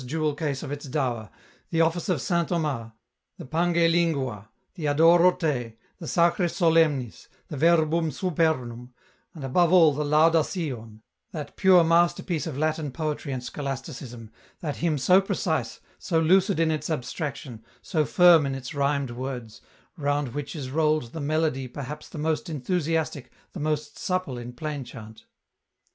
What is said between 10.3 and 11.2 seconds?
Sion,"